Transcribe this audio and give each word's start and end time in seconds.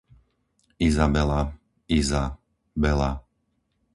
Izabela, 0.87 1.53
Iza, 1.87 2.23
Bela 2.81 3.11